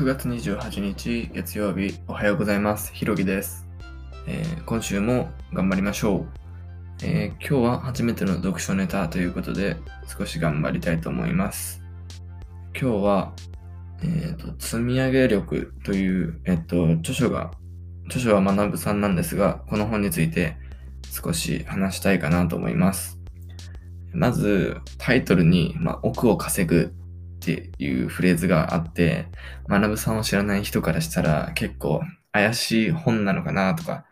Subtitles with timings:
[0.00, 2.90] 9月28日月曜日おはようございます。
[2.94, 3.68] ひろぎです、
[4.26, 6.26] えー今週も頑張りましょう、
[7.02, 9.76] えー今日は初めての読書ネタということで
[10.08, 11.82] 少し頑張りたいと思います。
[12.72, 13.32] 今日は、
[14.02, 17.50] えーと積み上げ力という、えっと、著書が、
[18.06, 20.56] 著書は学さんなんですが、この本について
[21.10, 23.20] 少し話したいかなと思います。
[24.14, 26.94] まず、タイトルに、まあ、億を稼ぐ
[27.40, 29.26] っていうフレーズがあって、
[29.66, 34.04] 学さんを知らない人からしたら結構怪しい本なのかなとか、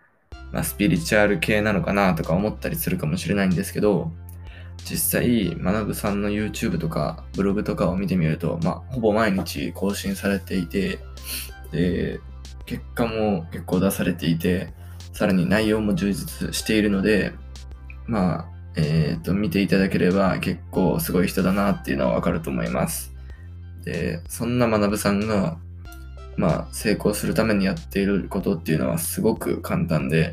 [0.50, 4.10] まあ、スピリチュアル系なのかなとか思ったりするかもしれないんですけど、
[4.84, 10.98] 実際、学さんの YouTube とかブログとかを見てみると、まあ、ほぼ毎日更新されていて、
[11.70, 12.20] で、
[12.64, 14.72] 結果も結構出されていて、
[15.12, 17.32] さらに内容も充実しているので、
[18.06, 23.17] まあ、えっ、と、見ていただければ結構すごい人だなっていうのはわかると思います。
[23.88, 25.56] で、そんな学さんが、
[26.36, 30.30] まあ、成功するためにやっていることっていうのはすごく簡単で、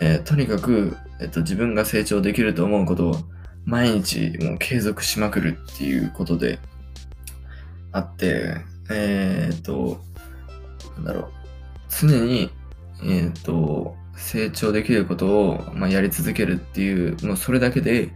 [0.00, 3.16] えーとにかく、えっと、自分が成長できると思うことを
[3.64, 6.60] 毎日もう継続しまくるっていうことで
[7.90, 10.00] あって、えっと、
[10.96, 11.28] なんだろう、
[11.88, 12.50] 常に、
[13.04, 18.12] えっと、成長できることを、まあ、やり続けるっていう、もうそれだけで、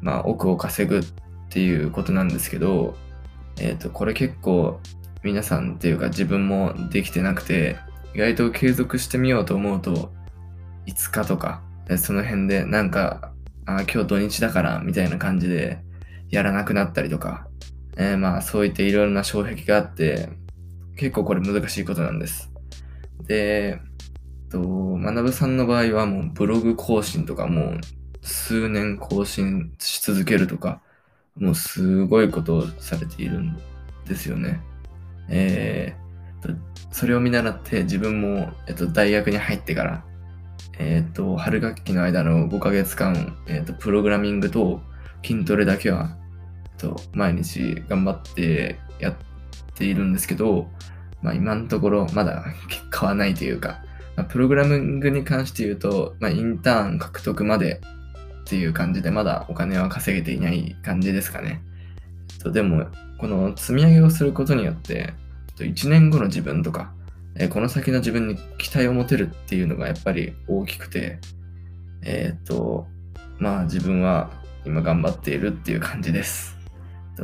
[0.00, 1.04] まあ、億を稼ぐっ
[1.48, 2.94] ていうことなんですけど、
[3.58, 4.80] えっ、と、これ結構
[5.22, 7.76] 皆さんっていうか自分もできてなくて、
[8.14, 10.12] 意外と継続してみようと思うと、
[10.86, 11.62] 5日とか、
[11.98, 13.32] その辺でなんか、
[13.66, 15.78] あ今日土日だからみたいな感じで
[16.28, 17.48] やらなくなったりとか、
[17.96, 20.28] えーまあそういったいろいろな障壁があって、
[20.96, 22.50] 結構これ難しいことなんです。
[23.26, 23.80] で、
[24.50, 27.80] と、学さんの場合はもうブログ更新とかもう
[28.22, 30.80] 数年更新し続けるとか、
[31.36, 33.56] もうすごいことをされているん
[34.06, 34.60] ですよね。
[35.28, 36.04] えー
[36.46, 36.54] と、
[36.92, 40.04] それを見習って自分も、えっと、大学に入ってから、
[40.78, 44.80] えっと、春学期の間の5ヶ月間、えっと、プログラミングと
[45.24, 46.16] 筋トレだけは、
[46.64, 49.14] えっと、毎日頑張ってやっ
[49.74, 50.68] ているんですけど、
[51.22, 53.82] まあ今のところまだ結果はないというか、
[54.16, 57.80] まあ、プログラミングに関して言うと、まあ、インターン獲得まで
[58.44, 61.62] っていう感じで、まだお金は稼げていない感じですかね。
[62.52, 62.86] でも、
[63.18, 65.14] この積み上げをすることによって、
[65.56, 66.92] 1年後の自分とか、
[67.36, 71.18] えこの先の自分に期待を持てるっていうのがやっぱり大きくて、
[72.02, 72.86] えーっと、
[73.38, 74.30] まあ自分は
[74.64, 76.56] 今頑張っているっていう感じです。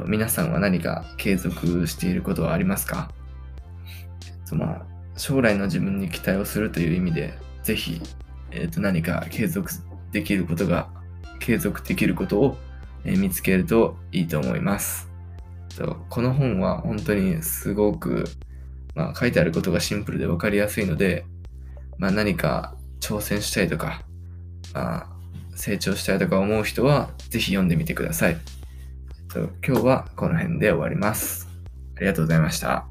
[0.06, 3.12] 皆さんは何か継続していることはありますか？
[4.26, 8.00] えっとまあ将来の自分に期待をするという意味で、ぜひ、
[8.52, 9.70] えーと何か継続
[10.12, 10.88] できることが、
[11.40, 12.56] 継続できることを、
[13.04, 15.08] え見つけるといいと思います。
[15.70, 18.26] えっとこの本は本当にすごく、
[18.94, 21.24] まあ、書いてあることがシンプルで分かりやすいので、
[21.98, 24.02] まあ、何か挑戦したいとか、
[24.74, 25.06] まあ、
[25.54, 28.32] 成長したいとか思う人は、ぜひ読んでみてください。
[28.32, 31.48] えっと今日はこの辺で終わります。
[31.96, 32.89] ありがとうございました。